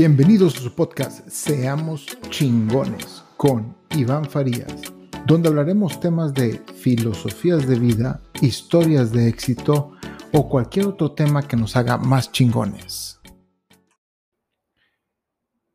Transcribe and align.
Bienvenidos 0.00 0.56
a 0.56 0.60
su 0.60 0.74
podcast 0.74 1.28
Seamos 1.28 2.06
chingones 2.30 3.22
con 3.36 3.76
Iván 3.90 4.24
Farías, 4.24 4.80
donde 5.26 5.50
hablaremos 5.50 6.00
temas 6.00 6.32
de 6.32 6.58
filosofías 6.74 7.68
de 7.68 7.78
vida, 7.78 8.22
historias 8.40 9.12
de 9.12 9.28
éxito 9.28 9.92
o 10.32 10.48
cualquier 10.48 10.86
otro 10.86 11.12
tema 11.12 11.46
que 11.46 11.54
nos 11.54 11.76
haga 11.76 11.98
más 11.98 12.32
chingones. 12.32 13.20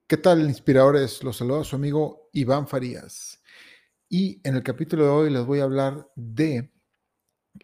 ¿Qué 0.08 0.18
tal, 0.18 0.42
inspiradores? 0.42 1.23
Los 1.23 1.38
saluda 1.38 1.64
su 1.64 1.76
amigo 1.76 2.32
Iván 2.34 2.68
Farías. 2.68 3.44
Y 4.10 4.42
en 4.44 4.55
el 4.55 4.64
capítulo 4.64 5.04
de 5.04 5.10
hoy 5.10 5.30
les 5.30 5.46
voy 5.46 5.60
a 5.60 5.66
hablar 5.66 6.10
de 6.16 6.73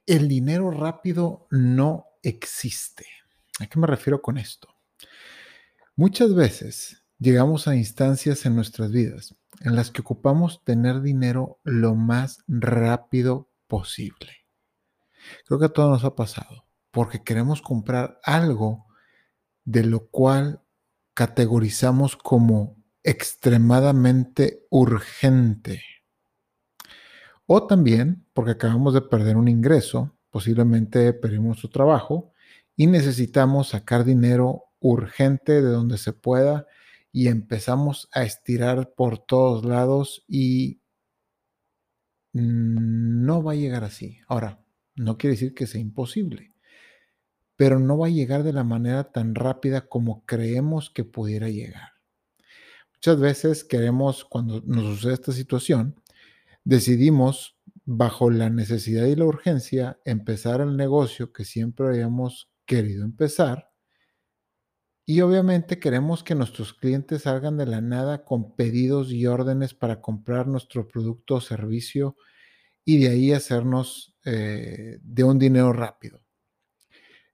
el 0.05 0.27
dinero 0.27 0.69
rápido 0.69 1.47
no 1.49 2.05
existe. 2.21 3.07
¿A 3.59 3.65
qué 3.65 3.79
me 3.79 3.87
refiero 3.87 4.21
con 4.21 4.37
esto? 4.37 4.71
Muchas 5.95 6.33
veces 6.33 7.03
llegamos 7.19 7.67
a 7.67 7.75
instancias 7.75 8.45
en 8.45 8.55
nuestras 8.55 8.91
vidas 8.91 9.35
en 9.59 9.75
las 9.75 9.91
que 9.91 10.01
ocupamos 10.01 10.63
tener 10.63 11.01
dinero 11.01 11.59
lo 11.63 11.95
más 11.95 12.43
rápido 12.47 13.51
posible. 13.67 14.31
Creo 15.45 15.59
que 15.59 15.65
a 15.65 15.69
todos 15.69 15.89
nos 15.89 16.03
ha 16.03 16.15
pasado, 16.15 16.65
porque 16.91 17.23
queremos 17.23 17.61
comprar 17.61 18.19
algo 18.23 18.85
de 19.65 19.83
lo 19.83 20.07
cual 20.07 20.61
categorizamos 21.13 22.15
como 22.15 22.77
extremadamente 23.03 24.65
urgente. 24.69 25.83
O 27.45 27.67
también 27.67 28.25
porque 28.33 28.51
acabamos 28.51 28.93
de 28.93 29.01
perder 29.01 29.35
un 29.35 29.47
ingreso, 29.47 30.15
posiblemente 30.29 31.13
perdimos 31.13 31.59
su 31.59 31.69
trabajo 31.69 32.31
y 32.75 32.87
necesitamos 32.87 33.69
sacar 33.69 34.05
dinero 34.05 34.70
urgente 34.81 35.61
de 35.61 35.69
donde 35.69 35.97
se 35.97 36.11
pueda 36.11 36.67
y 37.13 37.27
empezamos 37.27 38.09
a 38.11 38.23
estirar 38.23 38.93
por 38.93 39.19
todos 39.19 39.63
lados 39.63 40.25
y 40.27 40.81
no 42.33 43.43
va 43.43 43.53
a 43.53 43.55
llegar 43.55 43.83
así. 43.83 44.19
Ahora, 44.27 44.63
no 44.95 45.17
quiere 45.17 45.35
decir 45.35 45.53
que 45.53 45.67
sea 45.67 45.79
imposible, 45.79 46.53
pero 47.55 47.79
no 47.79 47.97
va 47.97 48.07
a 48.07 48.11
llegar 48.11 48.43
de 48.43 48.53
la 48.53 48.63
manera 48.63 49.11
tan 49.11 49.35
rápida 49.35 49.87
como 49.87 50.25
creemos 50.25 50.89
que 50.89 51.03
pudiera 51.03 51.49
llegar. 51.49 51.91
Muchas 52.95 53.19
veces 53.19 53.63
queremos, 53.63 54.25
cuando 54.25 54.61
nos 54.61 54.95
sucede 54.95 55.13
esta 55.13 55.31
situación, 55.31 56.01
decidimos, 56.63 57.57
bajo 57.83 58.29
la 58.29 58.49
necesidad 58.49 59.05
y 59.07 59.15
la 59.15 59.25
urgencia, 59.25 59.99
empezar 60.05 60.61
el 60.61 60.77
negocio 60.77 61.33
que 61.33 61.45
siempre 61.45 61.87
habíamos 61.87 62.51
querido 62.65 63.03
empezar 63.03 63.70
y 65.05 65.21
obviamente 65.21 65.79
queremos 65.79 66.23
que 66.23 66.35
nuestros 66.35 66.73
clientes 66.73 67.23
salgan 67.23 67.57
de 67.57 67.65
la 67.65 67.81
nada 67.81 68.23
con 68.23 68.55
pedidos 68.55 69.11
y 69.11 69.25
órdenes 69.25 69.73
para 69.73 70.01
comprar 70.01 70.47
nuestro 70.47 70.87
producto 70.87 71.35
o 71.35 71.41
servicio 71.41 72.15
y 72.85 72.99
de 72.99 73.09
ahí 73.09 73.33
hacernos 73.33 74.15
eh, 74.25 74.99
de 75.01 75.23
un 75.23 75.39
dinero 75.39 75.73
rápido. 75.73 76.21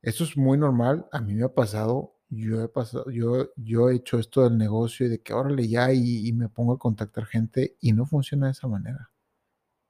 Eso 0.01 0.23
es 0.23 0.37
muy 0.37 0.57
normal. 0.57 1.07
A 1.11 1.19
mí 1.21 1.33
me 1.33 1.45
ha 1.45 1.53
pasado. 1.53 2.13
Yo 2.29 2.61
he 2.61 2.67
pasado, 2.67 3.09
yo, 3.09 3.51
yo 3.55 3.89
he 3.89 3.95
hecho 3.95 4.19
esto 4.19 4.43
del 4.43 4.57
negocio 4.57 5.05
y 5.05 5.09
de 5.09 5.21
que 5.21 5.33
órale 5.33 5.67
ya 5.67 5.93
y, 5.93 6.27
y 6.27 6.33
me 6.33 6.49
pongo 6.49 6.73
a 6.73 6.79
contactar 6.79 7.25
gente 7.25 7.77
y 7.79 7.93
no 7.93 8.05
funciona 8.05 8.47
de 8.47 8.51
esa 8.53 8.67
manera. 8.67 9.11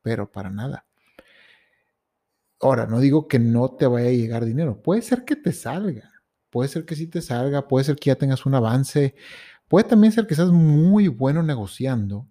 Pero 0.02 0.32
para 0.32 0.50
nada. 0.50 0.86
Ahora, 2.60 2.88
no 2.88 3.00
digo 3.00 3.28
que 3.28 3.40
no 3.40 3.72
te 3.76 3.88
vaya 3.88 4.10
a 4.10 4.12
llegar 4.12 4.46
dinero. 4.46 4.82
Puede 4.82 5.02
ser 5.02 5.26
que 5.26 5.36
te 5.36 5.52
salga 5.52 6.17
Puede 6.50 6.70
ser 6.70 6.86
que 6.86 6.96
sí 6.96 7.08
te 7.08 7.22
salga, 7.22 7.68
puede 7.68 7.86
ser 7.86 7.96
que 7.98 8.10
ya 8.10 8.16
tengas 8.16 8.46
un 8.46 8.56
avance, 8.56 9.16
puede 9.68 9.86
también 9.88 10.14
ser 10.14 10.28
que 10.28 10.36
seas 10.36 10.52
muy 10.52 11.08
bueno 11.10 11.44
negociando 11.44 12.28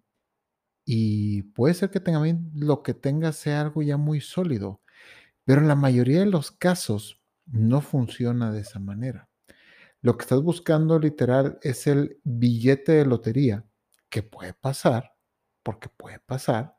y 0.85 1.43
puede 1.43 1.75
ser 1.75 1.91
que 1.91 2.01
también 2.01 2.51
lo 2.55 2.83
que 2.83 2.95
tengas 2.95 3.37
sea 3.37 3.61
algo 3.63 3.83
ya 3.83 3.97
muy 3.97 4.21
sólido, 4.21 4.81
pero 5.45 5.61
en 5.63 5.69
la 5.69 5.77
mayoría 5.77 6.21
de 6.21 6.27
los 6.27 6.53
casos 6.53 7.21
no 7.47 7.81
funciona 7.83 8.53
de 8.53 8.61
esa 8.63 8.81
manera. 8.81 9.29
Lo 10.03 10.17
que 10.17 10.23
estás 10.25 10.43
buscando 10.43 10.99
literal 10.99 11.59
es 11.63 11.87
el 11.87 12.21
billete 12.25 12.93
de 12.93 13.07
lotería, 13.07 13.67
que 14.11 14.23
puede 14.23 14.55
pasar, 14.55 15.15
porque 15.63 15.89
puede 15.89 16.21
pasar, 16.21 16.76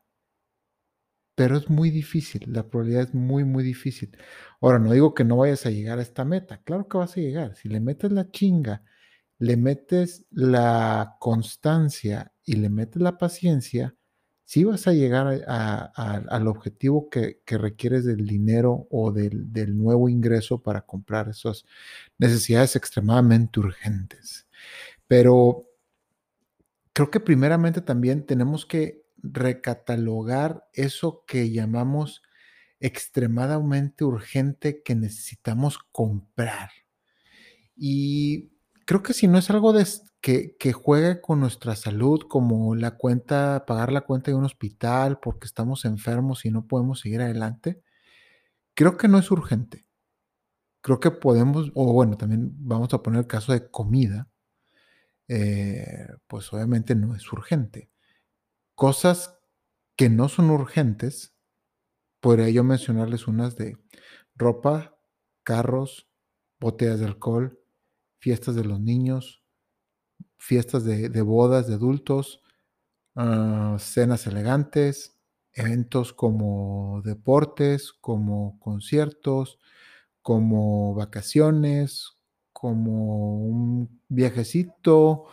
pero 1.38 1.56
es 1.56 1.70
muy 1.70 1.92
difícil, 1.92 2.52
la 2.52 2.68
probabilidad 2.68 3.10
es 3.10 3.14
muy, 3.14 3.44
muy 3.44 3.64
difícil. 3.64 4.18
Ahora, 4.60 4.80
no 4.80 4.92
digo 4.92 5.14
que 5.14 5.24
no 5.24 5.38
vayas 5.38 5.68
a 5.68 5.70
llegar 5.70 6.00
a 6.00 6.02
esta 6.02 6.26
meta, 6.26 6.64
claro 6.64 6.88
que 6.88 6.98
vas 6.98 7.16
a 7.16 7.22
llegar. 7.22 7.56
Si 7.56 7.70
le 7.70 7.80
metes 7.80 8.12
la 8.12 8.32
chinga, 8.32 8.84
le 9.38 9.56
metes 9.56 10.26
la 10.32 11.16
constancia 11.20 12.34
y 12.44 12.56
le 12.56 12.70
metes 12.72 13.00
la 13.04 13.20
paciencia, 13.20 13.96
sí 14.46 14.64
vas 14.64 14.88
a 14.88 14.94
llegar 14.94 15.28
al 15.48 16.48
objetivo 16.48 17.08
que, 17.08 17.40
requieres 17.46 18.04
del 18.04 18.26
dinero 18.26 18.88
o 18.90 19.12
del, 19.12 19.54
del 19.54 19.78
nuevo 19.78 20.10
ingreso 20.10 20.64
para 20.64 20.82
comprar 20.88 21.30
esas 21.30 21.66
necesidades 22.18 22.76
extremadamente 22.76 23.60
urgentes. 23.60 24.48
Pero 25.06 25.70
creo 26.94 27.12
que 27.12 27.20
primeramente 27.20 27.82
también 27.82 28.26
tenemos 28.26 28.66
que 28.66 29.07
recatalogar 29.22 30.68
eso 30.74 31.24
que 31.26 31.52
llamamos 31.52 32.22
extremadamente 32.80 34.04
urgente 34.04 34.82
que 34.84 34.96
necesitamos 34.96 35.80
comprar. 35.92 36.70
Y 37.76 38.52
creo 38.86 39.04
que 39.04 39.14
si 39.14 39.28
no 39.28 39.38
es 39.38 39.50
algo 39.50 39.74
que, 40.22 40.74
juegue 40.74 41.22
con 41.22 41.40
nuestra 41.40 41.76
salud, 41.76 42.22
como 42.28 42.76
la 42.76 42.98
cuenta, 42.98 43.66
pagar 43.68 43.92
la 43.92 44.02
cuenta 44.02 44.32
de 44.32 44.38
un 44.38 44.46
hospital 44.46 45.20
porque 45.20 45.46
estamos 45.46 45.86
enfermos 45.86 46.46
y 46.46 46.52
no 46.52 46.68
podemos 46.68 47.00
seguir 47.00 47.22
adelante, 47.22 47.82
creo 48.74 48.98
que 48.98 49.08
no 49.08 49.20
es 49.20 49.32
urgente. 49.32 49.86
Creo 50.82 51.00
que 51.00 51.12
podemos, 51.12 51.72
o 51.76 51.92
bueno, 51.94 52.18
también 52.18 52.52
vamos 52.60 52.94
a 52.94 53.04
poner 53.04 53.22
el 53.22 53.28
caso 53.28 53.52
de 53.52 53.70
comida, 53.70 54.30
eh, 55.28 56.08
pues 56.28 56.52
obviamente 56.54 56.96
no 56.96 57.16
es 57.16 57.32
urgente. 57.32 57.90
Cosas 58.78 59.40
que 59.96 60.08
no 60.08 60.30
son 60.30 60.52
urgentes, 60.52 61.34
podría 62.20 62.52
yo 62.52 62.64
mencionarles 62.64 63.28
unas 63.28 63.56
de 63.56 63.76
ropa, 64.36 65.00
carros, 65.42 66.08
botellas 66.60 67.00
de 67.00 67.08
alcohol, 67.08 67.60
fiestas 68.20 68.54
de 68.54 68.66
los 68.66 68.80
niños, 68.80 69.44
fiestas 70.38 70.84
de, 70.86 71.10
bodas 71.24 71.68
de 71.68 71.74
adultos, 71.74 72.44
ah, 73.16 73.78
cenas 73.80 74.28
elegantes, 74.28 75.18
eventos 75.54 76.14
como 76.14 77.02
deportes, 77.04 77.94
como 77.94 78.60
conciertos, 78.60 79.58
como 80.22 80.94
vacaciones, 80.94 82.20
como 82.54 83.40
un 83.40 84.04
viajecito, 84.08 85.26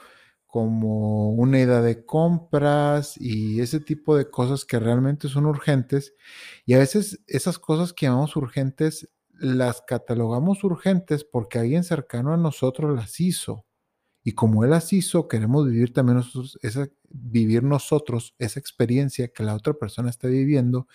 como 0.55 1.31
una 1.31 1.59
idea 1.59 1.81
de 1.81 2.07
compras 2.07 3.17
y 3.21 3.61
ese 3.61 3.81
tipo 3.81 4.17
de 4.17 4.31
cosas 4.31 4.65
que 4.65 4.79
realmente 4.79 5.29
son 5.29 5.47
urgentes. 5.47 6.15
Y 6.65 6.75
a 6.75 6.79
veces 6.79 7.19
esas 7.27 7.59
cosas 7.59 7.93
que 7.93 8.07
llamamos 8.07 8.37
urgentes 8.37 9.11
las 9.31 9.83
catalogamos 9.83 10.63
urgentes 10.63 11.25
porque 11.25 11.59
alguien 11.59 11.83
cercano 11.83 12.33
a 12.33 12.37
nosotros 12.37 12.95
las 12.95 13.19
hizo. 13.19 13.67
Y 14.23 14.35
como 14.35 14.63
él 14.63 14.71
las 14.71 14.93
hizo, 14.93 15.27
queremos 15.27 15.69
vivir 15.69 15.93
también 15.93 16.19
nosotros 16.19 16.57
esa, 16.63 16.87
vivir 17.11 17.65
nosotros 17.65 18.37
esa 18.39 18.61
experiencia 18.61 19.33
que 19.33 19.43
la 19.43 19.57
otra 19.57 19.75
persona 19.75 20.09
está 20.09 20.29
viviendo 20.29 20.87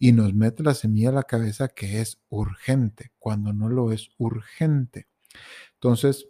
y 0.00 0.10
nos 0.10 0.34
mete 0.34 0.64
la 0.64 0.74
semilla 0.74 1.10
a 1.10 1.12
la 1.12 1.22
cabeza 1.22 1.68
que 1.68 2.00
es 2.00 2.20
urgente, 2.30 3.12
cuando 3.20 3.52
no 3.52 3.68
lo 3.68 3.92
es 3.92 4.10
urgente. 4.18 5.06
Entonces, 5.74 6.26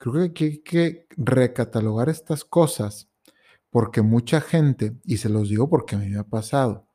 Creo 0.00 0.32
que 0.32 0.44
hay 0.46 0.62
que 0.62 1.06
recatalogar 1.18 2.08
estas 2.08 2.42
cosas 2.42 3.10
porque 3.68 4.00
mucha 4.00 4.40
gente, 4.40 4.98
y 5.04 5.18
se 5.18 5.28
los 5.28 5.50
digo 5.50 5.68
porque 5.68 5.94
a 5.94 5.98
mí 5.98 6.08
me 6.08 6.18
ha 6.18 6.24
pasado, 6.24 6.88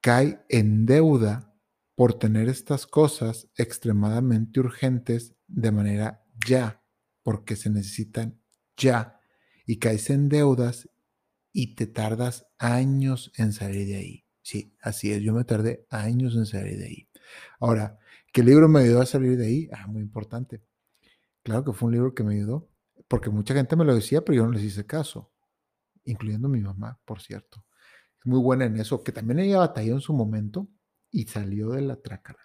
cae 0.00 0.40
en 0.48 0.86
deuda 0.86 1.52
por 1.96 2.16
tener 2.16 2.48
estas 2.48 2.86
cosas 2.86 3.48
extremadamente 3.56 4.60
urgentes 4.60 5.34
de 5.48 5.72
manera 5.72 6.24
ya, 6.46 6.80
porque 7.24 7.56
se 7.56 7.70
necesitan 7.70 8.40
ya, 8.76 9.18
y 9.66 9.80
caes 9.80 10.10
en 10.10 10.28
deudas 10.28 10.88
y 11.52 11.74
te 11.74 11.88
tardas 11.88 12.46
años 12.58 13.32
en 13.36 13.52
salir 13.52 13.88
de 13.88 13.96
ahí. 13.96 14.24
Sí, 14.42 14.76
así 14.80 15.12
es, 15.12 15.22
yo 15.22 15.34
me 15.34 15.42
tardé 15.44 15.86
años 15.90 16.36
en 16.36 16.46
salir 16.46 16.78
de 16.78 16.86
ahí. 16.86 17.08
Ahora, 17.58 17.98
¿qué 18.32 18.44
libro 18.44 18.68
me 18.68 18.80
ayudó 18.80 19.02
a 19.02 19.06
salir 19.06 19.36
de 19.38 19.46
ahí? 19.46 19.68
Ah, 19.72 19.88
muy 19.88 20.02
importante. 20.02 20.62
Claro 21.44 21.64
que 21.64 21.72
fue 21.74 21.88
un 21.88 21.92
libro 21.94 22.14
que 22.14 22.24
me 22.24 22.34
ayudó, 22.34 22.70
porque 23.06 23.30
mucha 23.30 23.54
gente 23.54 23.76
me 23.76 23.84
lo 23.84 23.94
decía, 23.94 24.24
pero 24.24 24.36
yo 24.36 24.46
no 24.46 24.52
les 24.52 24.64
hice 24.64 24.86
caso, 24.86 25.32
incluyendo 26.04 26.48
mi 26.48 26.60
mamá, 26.60 27.00
por 27.04 27.20
cierto. 27.20 27.64
Es 28.20 28.26
muy 28.26 28.40
buena 28.40 28.66
en 28.66 28.78
eso, 28.80 29.04
que 29.04 29.12
también 29.12 29.40
ella 29.40 29.58
batalló 29.60 29.94
en 29.94 30.00
su 30.00 30.14
momento 30.14 30.68
y 31.10 31.26
salió 31.26 31.70
de 31.70 31.82
la 31.82 31.96
trácara. 31.96 32.40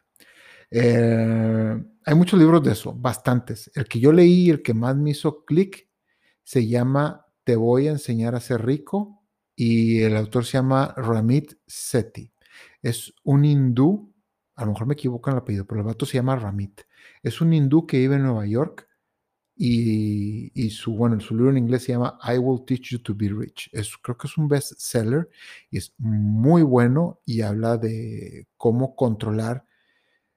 Eh, 0.71 1.83
hay 2.05 2.15
muchos 2.15 2.39
libros 2.39 2.63
de 2.63 2.73
eso, 2.73 2.93
bastantes. 2.93 3.71
El 3.75 3.85
que 3.87 4.01
yo 4.01 4.11
leí, 4.11 4.49
el 4.49 4.61
que 4.63 4.75
más 4.75 4.97
me 4.97 5.11
hizo 5.11 5.45
clic, 5.45 5.89
Se 6.43 6.67
llama 6.67 7.27
Te 7.45 7.55
voy 7.55 7.87
a 7.87 7.91
enseñar 7.91 8.35
a 8.35 8.41
ser 8.41 8.65
rico 8.65 9.23
y 9.55 10.01
el 10.01 10.17
autor 10.17 10.45
se 10.45 10.53
llama 10.53 10.93
Ramit 10.97 11.53
Sethi. 11.67 12.33
Es 12.81 13.13
un 13.23 13.45
hindú, 13.45 14.13
a 14.55 14.65
lo 14.65 14.73
mejor 14.73 14.87
me 14.87 14.95
equivoco 14.95 15.29
en 15.29 15.37
el 15.37 15.43
apellido, 15.43 15.65
pero 15.67 15.81
el 15.81 15.87
vato 15.87 16.05
se 16.05 16.15
llama 16.15 16.35
Ramit. 16.37 16.81
Es 17.23 17.41
un 17.41 17.53
hindú 17.53 17.87
que 17.87 17.99
vive 17.99 18.15
en 18.17 18.23
Nueva 18.23 18.47
York 18.47 18.88
y, 19.61 20.69
su, 20.69 20.93
bueno, 20.95 21.19
su 21.19 21.35
libro 21.35 21.51
en 21.51 21.57
inglés 21.57 21.83
se 21.83 21.91
llama 21.91 22.17
I 22.23 22.37
Will 22.37 22.63
Teach 22.65 22.91
You 22.91 22.99
to 22.99 23.13
Be 23.13 23.27
Rich. 23.27 23.69
Es, 23.73 23.97
creo 23.97 24.17
que 24.17 24.27
es 24.27 24.37
un 24.37 24.47
bestseller 24.47 25.27
y 25.69 25.77
es 25.77 25.93
muy 25.97 26.63
bueno 26.63 27.19
y 27.25 27.41
habla 27.41 27.75
de 27.77 28.47
cómo 28.55 28.95
controlar, 28.95 29.65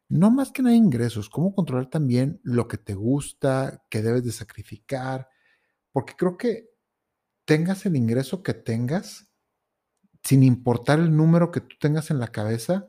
no 0.08 0.32
más 0.32 0.50
que 0.50 0.62
nada 0.62 0.74
ingresos, 0.74 1.30
cómo 1.30 1.54
controlar 1.54 1.88
también 1.88 2.40
lo 2.42 2.66
que 2.66 2.78
te 2.78 2.94
gusta, 2.94 3.84
que 3.88 4.02
debes 4.02 4.24
de 4.24 4.32
sacrificar, 4.32 5.28
porque 5.92 6.14
creo 6.16 6.36
que 6.36 6.70
tengas 7.44 7.86
el 7.86 7.94
ingreso 7.94 8.42
que 8.42 8.54
tengas, 8.54 9.28
sin 10.24 10.42
importar 10.42 10.98
el 10.98 11.16
número 11.16 11.52
que 11.52 11.60
tú 11.60 11.76
tengas 11.78 12.10
en 12.10 12.18
la 12.18 12.28
cabeza, 12.28 12.88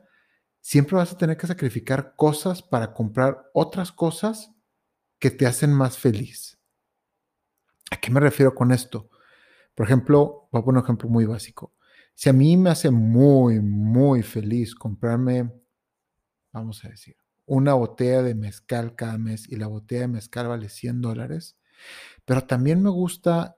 siempre 0.60 0.96
vas 0.96 1.12
a 1.12 1.18
tener 1.18 1.36
que 1.36 1.46
sacrificar 1.46 2.16
cosas 2.16 2.60
para 2.60 2.92
comprar 2.92 3.50
otras 3.54 3.92
cosas 3.92 4.53
que 5.24 5.30
te 5.30 5.46
hacen 5.46 5.72
más 5.72 5.96
feliz. 5.96 6.58
¿A 7.90 7.96
qué 7.96 8.10
me 8.10 8.20
refiero 8.20 8.54
con 8.54 8.72
esto? 8.72 9.08
Por 9.74 9.86
ejemplo, 9.86 10.50
voy 10.52 10.60
a 10.60 10.64
poner 10.66 10.80
un 10.80 10.84
ejemplo 10.84 11.08
muy 11.08 11.24
básico. 11.24 11.72
Si 12.14 12.28
a 12.28 12.34
mí 12.34 12.58
me 12.58 12.68
hace 12.68 12.90
muy, 12.90 13.58
muy 13.58 14.22
feliz 14.22 14.74
comprarme, 14.74 15.50
vamos 16.52 16.84
a 16.84 16.90
decir, 16.90 17.16
una 17.46 17.72
botella 17.72 18.22
de 18.22 18.34
mezcal 18.34 18.96
cada 18.96 19.16
mes 19.16 19.48
y 19.48 19.56
la 19.56 19.66
botella 19.66 20.02
de 20.02 20.08
mezcal 20.08 20.46
vale 20.46 20.68
100 20.68 21.00
dólares, 21.00 21.56
pero 22.26 22.44
también 22.44 22.82
me 22.82 22.90
gusta 22.90 23.56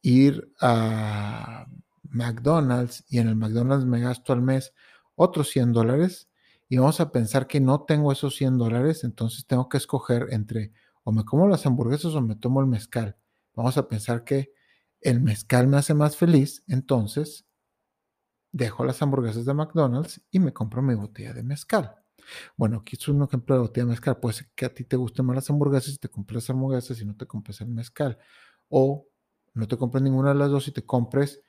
ir 0.00 0.50
a 0.62 1.66
McDonald's 2.04 3.04
y 3.10 3.18
en 3.18 3.28
el 3.28 3.36
McDonald's 3.36 3.84
me 3.84 4.00
gasto 4.00 4.32
al 4.32 4.40
mes 4.40 4.72
otros 5.14 5.50
100 5.50 5.74
dólares 5.74 6.30
y 6.70 6.78
vamos 6.78 7.00
a 7.00 7.12
pensar 7.12 7.48
que 7.48 7.60
no 7.60 7.84
tengo 7.84 8.12
esos 8.12 8.34
100 8.36 8.56
dólares, 8.56 9.04
entonces 9.04 9.46
tengo 9.46 9.68
que 9.68 9.76
escoger 9.76 10.28
entre 10.30 10.72
o 11.06 11.12
me 11.12 11.24
como 11.24 11.46
las 11.46 11.64
hamburguesas 11.66 12.14
o 12.16 12.20
me 12.20 12.34
tomo 12.34 12.60
el 12.60 12.66
mezcal. 12.66 13.16
Vamos 13.54 13.78
a 13.78 13.86
pensar 13.86 14.24
que 14.24 14.52
el 15.00 15.20
mezcal 15.20 15.68
me 15.68 15.76
hace 15.76 15.94
más 15.94 16.16
feliz, 16.16 16.64
entonces 16.66 17.46
dejo 18.50 18.84
las 18.84 19.00
hamburguesas 19.02 19.44
de 19.44 19.54
McDonald's 19.54 20.20
y 20.32 20.40
me 20.40 20.52
compro 20.52 20.82
mi 20.82 20.96
botella 20.96 21.32
de 21.32 21.44
mezcal. 21.44 21.94
Bueno, 22.56 22.78
aquí 22.78 22.96
es 22.96 23.06
un 23.06 23.22
ejemplo 23.22 23.54
de 23.54 23.60
botella 23.60 23.84
de 23.84 23.90
mezcal. 23.90 24.18
Puede 24.18 24.34
ser 24.34 24.48
que 24.56 24.64
a 24.64 24.74
ti 24.74 24.82
te 24.82 24.96
gusten 24.96 25.26
más 25.26 25.36
las 25.36 25.48
hamburguesas 25.48 25.94
y 25.94 25.98
te 25.98 26.08
compres 26.08 26.42
las 26.42 26.50
hamburguesas 26.50 27.00
y 27.00 27.04
no 27.04 27.14
te 27.14 27.26
compres 27.26 27.60
el 27.60 27.68
mezcal. 27.68 28.18
O 28.68 29.06
no 29.54 29.68
te 29.68 29.76
compres 29.76 30.02
ninguna 30.02 30.30
de 30.30 30.40
las 30.40 30.50
dos 30.50 30.66
y 30.66 30.72
te 30.72 30.84
compres 30.84 31.40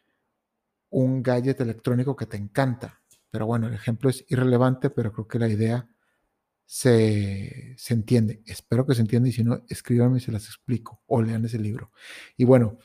un 0.91 1.23
gadget 1.23 1.59
electrónico 1.61 2.15
que 2.15 2.27
te 2.27 2.37
encanta. 2.37 3.01
Pero 3.31 3.47
bueno, 3.47 3.65
el 3.65 3.73
ejemplo 3.73 4.11
es 4.11 4.23
irrelevante, 4.29 4.91
pero 4.91 5.11
creo 5.11 5.27
que 5.27 5.39
la 5.39 5.49
idea 5.49 5.89
se, 6.67 7.77
entiende. 7.89 8.43
Espero 8.45 8.85
que 8.85 8.93
se 8.93 9.01
entienda 9.01 9.29
y 9.29 9.31
si 9.31 9.43
no, 9.43 9.63
escríbanme 9.69 10.17
y 10.17 10.21
se 10.21 10.33
las 10.33 10.45
explico 10.45 11.01
o 11.07 11.21
lean 11.21 11.45
ese 11.45 11.57
libro. 11.57 11.91
Y 12.35 12.43
bueno, 12.43 12.77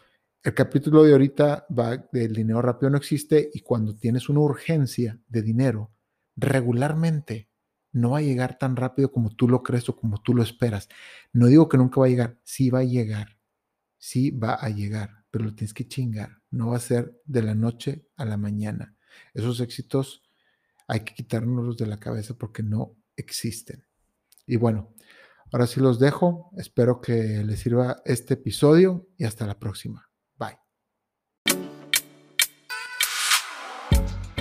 el 0.42 0.54
capítulo 0.54 1.02
de 1.02 1.12
ahorita 1.12 1.66
va 1.76 1.96
del 2.12 2.32
dinero 2.32 2.62
rápido 2.62 2.90
no 2.90 2.96
existe 2.96 3.50
y 3.52 3.60
cuando 3.60 3.96
tienes 3.96 4.28
una 4.28 4.40
urgencia 4.40 5.20
de 5.26 5.42
dinero, 5.42 5.92
regularmente 6.36 7.50
no 7.90 8.10
va 8.10 8.18
a 8.18 8.22
llegar 8.22 8.56
tan 8.56 8.76
rápido 8.76 9.10
como 9.12 9.34
tú 9.34 9.48
lo 9.48 9.62
crees 9.62 9.88
o 9.88 9.96
como 9.96 10.22
tú 10.22 10.32
lo 10.32 10.42
esperas. 10.44 10.88
No 11.32 11.46
digo 11.46 11.68
que 11.68 11.76
nunca 11.76 12.00
va 12.00 12.06
a 12.06 12.10
llegar, 12.10 12.38
sí 12.44 12.70
va 12.70 12.80
a 12.80 12.84
llegar, 12.84 13.36
sí 13.98 14.30
va 14.30 14.54
a 14.54 14.68
llegar, 14.70 15.24
pero 15.30 15.44
lo 15.44 15.54
tienes 15.54 15.74
que 15.74 15.88
chingar. 15.88 16.40
No 16.50 16.68
va 16.68 16.76
a 16.76 16.80
ser 16.80 17.20
de 17.24 17.42
la 17.42 17.54
noche 17.56 18.06
a 18.16 18.24
la 18.24 18.36
mañana. 18.36 18.96
Esos 19.34 19.60
éxitos 19.60 20.22
hay 20.86 21.00
que 21.00 21.14
quitárnoslos 21.14 21.76
de 21.76 21.86
la 21.86 21.98
cabeza 21.98 22.34
porque 22.34 22.62
no 22.62 22.96
existen. 23.16 23.86
Y 24.46 24.56
bueno, 24.56 24.94
ahora 25.52 25.66
sí 25.66 25.80
los 25.80 25.98
dejo. 25.98 26.50
Espero 26.56 27.00
que 27.00 27.42
les 27.44 27.60
sirva 27.60 28.02
este 28.04 28.34
episodio 28.34 29.08
y 29.16 29.24
hasta 29.24 29.46
la 29.46 29.58
próxima. 29.58 30.10
Bye. 30.36 30.58